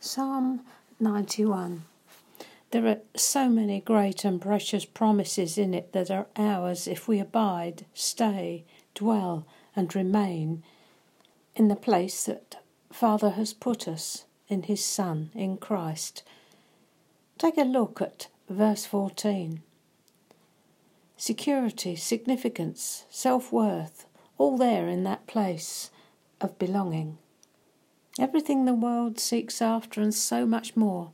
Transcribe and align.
Psalm 0.00 0.60
91. 1.00 1.84
There 2.70 2.86
are 2.86 2.98
so 3.16 3.48
many 3.48 3.80
great 3.80 4.24
and 4.24 4.40
precious 4.40 4.84
promises 4.84 5.58
in 5.58 5.74
it 5.74 5.92
that 5.92 6.08
are 6.08 6.28
ours 6.36 6.86
if 6.86 7.08
we 7.08 7.18
abide, 7.18 7.84
stay, 7.94 8.64
dwell, 8.94 9.44
and 9.74 9.92
remain 9.96 10.62
in 11.56 11.66
the 11.66 11.74
place 11.74 12.26
that 12.26 12.62
Father 12.92 13.30
has 13.30 13.52
put 13.52 13.88
us 13.88 14.24
in 14.46 14.62
His 14.62 14.84
Son, 14.84 15.30
in 15.34 15.56
Christ. 15.56 16.22
Take 17.36 17.58
a 17.58 17.62
look 17.62 18.00
at 18.00 18.28
verse 18.48 18.86
14. 18.86 19.62
Security, 21.16 21.96
significance, 21.96 23.04
self 23.10 23.50
worth, 23.50 24.06
all 24.38 24.56
there 24.56 24.86
in 24.86 25.02
that 25.02 25.26
place 25.26 25.90
of 26.40 26.56
belonging. 26.56 27.18
Everything 28.18 28.64
the 28.64 28.74
world 28.74 29.20
seeks 29.20 29.62
after, 29.62 30.00
and 30.00 30.12
so 30.12 30.44
much 30.44 30.76
more 30.76 31.12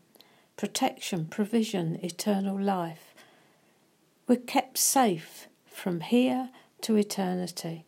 protection, 0.56 1.26
provision, 1.26 1.98
eternal 2.02 2.58
life. 2.58 3.14
We're 4.26 4.36
kept 4.36 4.78
safe 4.78 5.48
from 5.66 6.00
here 6.00 6.48
to 6.82 6.96
eternity. 6.96 7.84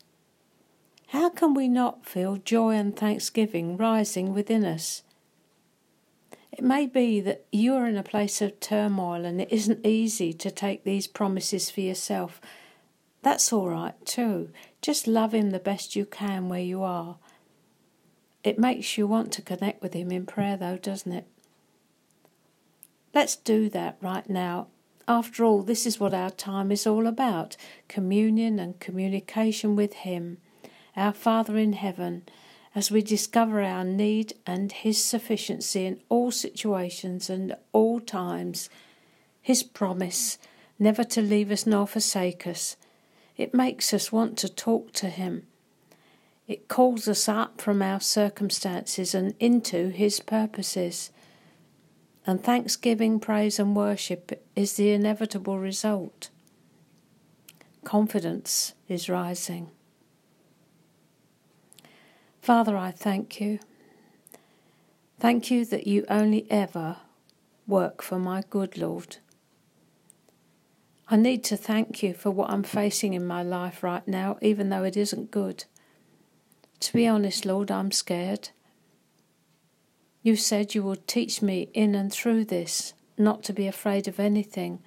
How 1.09 1.31
can 1.31 1.55
we 1.55 1.69
not 1.69 2.05
feel 2.05 2.37
joy 2.37 2.75
and 2.75 2.95
thanksgiving 2.95 3.77
rising 3.77 4.35
within 4.35 4.65
us? 4.65 5.03
It 6.53 6.65
may 6.65 6.87
be 6.87 7.21
that 7.21 7.47
you 7.53 7.75
are 7.75 7.87
in 7.87 7.97
a 7.97 8.03
place 8.03 8.43
of 8.43 8.61
turmoil 8.61 9.25
and 9.25 9.41
it 9.41 9.53
isn't 9.53 9.87
easy 9.87 10.33
to 10.35 10.51
take 10.51 10.85
these 10.85 11.07
promises 11.07 11.71
for 11.71 11.81
yourself. 11.81 12.41
That's 13.23 13.53
all 13.53 13.69
right 13.69 13.95
too. 14.05 14.51
Just 14.83 15.07
love 15.07 15.33
Him 15.33 15.51
the 15.51 15.59
best 15.59 15.95
you 15.95 16.05
can 16.05 16.49
where 16.49 16.61
you 16.61 16.83
are 16.83 17.17
it 18.47 18.61
makes 18.61 18.97
you 18.97 19.09
want 19.09 19.33
to 19.33 19.43
connect 19.43 19.83
with 19.83 19.93
Him 19.93 20.13
in 20.13 20.25
prayer, 20.25 20.57
though, 20.57 20.79
doesn't 20.79 21.11
it? 21.11 21.27
Let's 23.13 23.35
do 23.35 23.69
that 23.71 23.99
right 24.01 24.31
now. 24.31 24.69
After 25.09 25.45
all, 25.45 25.63
this 25.63 25.85
is 25.85 25.99
what 25.99 26.15
our 26.15 26.31
time 26.31 26.71
is 26.71 26.87
all 26.87 27.09
about 27.09 27.57
communion 27.89 28.61
and 28.61 28.79
communication 28.79 29.75
with 29.75 29.95
Him, 29.95 30.39
our 30.97 31.13
Father 31.13 31.59
in 31.59 31.73
heaven, 31.73 32.23
as 32.73 32.89
we 32.89 33.03
discover 33.03 33.63
our 33.63 33.83
need 33.83 34.35
and 34.47 34.71
His 34.71 35.05
sufficiency 35.05 35.85
in 35.85 36.01
all 36.09 36.31
situations 36.31 37.29
and 37.29 37.57
all 37.73 37.99
times. 37.99 38.71
His 39.43 39.65
promise 39.65 40.39
never 40.79 41.03
to 41.03 41.21
leave 41.21 41.51
us 41.51 41.67
nor 41.67 41.89
forsake 41.89 42.47
us. 42.47 42.77
It 43.37 43.53
makes 43.53 43.93
us 43.93 44.13
want 44.13 44.39
to 44.39 44.49
talk 44.49 44.93
to 44.93 45.09
Him 45.09 45.49
it 46.47 46.69
calls 46.69 47.09
us 47.09 47.29
up 47.29 47.61
from 47.61 47.83
our 47.83 48.01
circumstances 48.01 49.15
and 49.15 49.35
into 49.41 49.89
His 49.89 50.21
purposes. 50.21 51.11
And 52.27 52.43
thanksgiving, 52.43 53.21
praise, 53.21 53.59
and 53.59 53.75
worship 53.75 54.45
is 54.55 54.75
the 54.75 54.91
inevitable 54.91 55.59
result. 55.59 56.31
Confidence 57.85 58.75
is 58.89 59.09
rising. 59.09 59.71
Father, 62.41 62.77
I 62.77 62.93
thank 62.93 63.41
you. 63.41 63.59
Thank 65.19 65.51
you 65.51 65.65
that 65.65 65.87
you 65.87 66.05
only 66.09 66.47
ever 66.51 66.99
work 67.67 68.03
for 68.03 68.19
my 68.19 68.45
good, 68.49 68.77
Lord. 68.77 69.17
I 71.09 71.17
need 71.17 71.45
to 71.45 71.57
thank 71.57 72.03
you 72.03 72.15
for 72.15 72.31
what 72.31 72.51
I'm 72.51 72.63
facing 72.63 73.15
in 73.15 73.27
my 73.27 73.43
life 73.43 73.83
right 73.83 74.07
now, 74.07 74.39
even 74.43 74.69
though 74.69 74.85
it 74.85 74.97
isn't 74.97 75.31
good. 75.31 75.65
To 76.81 76.93
be 76.93 77.07
honest, 77.07 77.45
Lord, 77.45 77.71
I'm 77.71 77.91
scared. 77.91 78.51
You 80.23 80.37
said 80.37 80.75
you 80.75 80.83
would 80.83 81.07
teach 81.07 81.41
me 81.41 81.69
in 81.73 81.95
and 81.95 82.13
through 82.13 82.47
this 82.47 82.95
not 83.19 83.43
to 83.45 83.53
be 83.53 83.67
afraid 83.67 84.09
of 84.09 84.21
anything, 84.21 84.81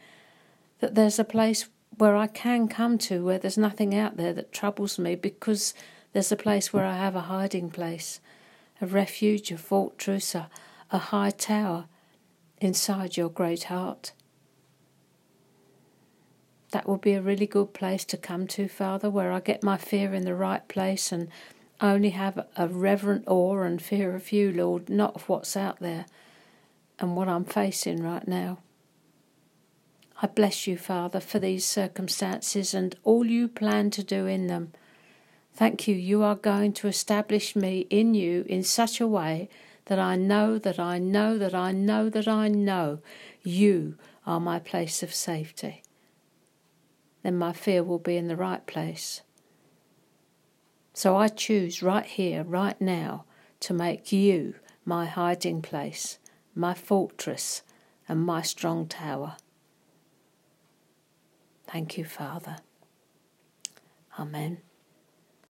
that 0.80 0.96
there's 0.96 1.20
a 1.20 1.24
place 1.24 1.68
where 1.98 2.16
I 2.16 2.28
can 2.28 2.68
come 2.68 2.98
to 3.00 3.26
where 3.26 3.40
there's 3.40 3.58
nothing 3.58 3.96
out 3.96 4.18
there 4.18 4.34
that 4.34 4.52
troubles 4.52 5.00
me 5.00 5.16
because 5.16 5.74
there's 6.14 6.32
a 6.32 6.38
place 6.38 6.72
where 6.72 6.86
I 6.86 6.96
have 6.96 7.16
a 7.16 7.22
hiding 7.22 7.70
place, 7.70 8.20
a 8.82 8.86
refuge, 8.86 9.52
a 9.52 9.58
fortress, 9.58 10.36
a, 10.36 10.50
a 10.92 10.98
high 10.98 11.32
tower 11.32 11.86
inside 12.62 13.18
your 13.18 13.30
great 13.30 13.64
heart. 13.64 14.14
That 16.72 16.88
will 16.88 16.98
be 16.98 17.14
a 17.14 17.22
really 17.22 17.48
good 17.48 17.74
place 17.74 18.06
to 18.06 18.18
come 18.18 18.46
to, 18.48 18.68
Father, 18.68 19.10
where 19.10 19.32
I 19.32 19.40
get 19.40 19.64
my 19.64 19.78
fear 19.78 20.14
in 20.14 20.24
the 20.24 20.36
right 20.36 20.66
place 20.68 21.12
and 21.12 21.30
only 21.82 22.10
have 22.12 22.46
a 22.58 22.68
reverent 22.68 23.26
awe 23.28 23.62
and 23.62 23.82
fear 23.82 24.16
of 24.16 24.32
you, 24.32 24.52
Lord, 24.52 24.90
not 24.90 25.16
of 25.16 25.30
what's 25.30 25.56
out 25.56 25.80
there 25.80 26.06
and 27.00 27.16
what 27.16 27.28
I'm 27.30 27.46
facing 27.46 28.04
right 28.04 28.28
now. 28.28 28.60
I 30.22 30.28
bless 30.28 30.68
you, 30.68 30.78
Father, 30.78 31.22
for 31.22 31.40
these 31.40 31.64
circumstances 31.64 32.74
and 32.74 32.96
all 33.06 33.26
you 33.26 33.48
plan 33.48 33.90
to 33.92 34.04
do 34.04 34.26
in 34.26 34.48
them. 34.48 34.74
Thank 35.54 35.88
you, 35.88 35.96
you 35.96 36.24
are 36.24 36.36
going 36.36 36.74
to 36.74 36.88
establish 36.88 37.56
me 37.56 37.88
in 37.90 38.14
you 38.14 38.46
in 38.48 38.64
such 38.64 39.00
a 39.00 39.08
way 39.08 39.50
that 39.86 40.00
I 40.00 40.16
know 40.18 40.58
that 40.58 40.78
I 40.78 41.00
know 41.00 41.38
that 41.38 41.56
I 41.56 41.72
know 41.72 42.10
that 42.10 42.28
I 42.28 42.48
know 42.48 43.00
you 43.44 43.96
are 44.26 44.40
my 44.40 44.60
place 44.60 45.02
of 45.02 45.14
safety. 45.14 45.84
Then 47.24 47.38
my 47.38 47.54
fear 47.54 47.84
will 47.84 48.00
be 48.00 48.18
in 48.18 48.28
the 48.28 48.36
right 48.36 48.66
place. 48.68 49.22
So 51.00 51.16
I 51.16 51.30
choose 51.30 51.82
right 51.82 52.06
here, 52.06 52.44
right 52.44 52.76
now, 52.82 53.24
to 53.62 53.74
make 53.74 54.12
you 54.12 54.56
my 54.84 55.06
hiding 55.06 55.62
place, 55.62 56.18
my 56.54 56.74
fortress, 56.74 57.62
and 58.10 58.20
my 58.26 58.42
strong 58.42 58.86
tower. 58.86 59.38
Thank 61.64 61.98
you, 61.98 62.04
Father. 62.04 62.58
Amen. 64.20 64.58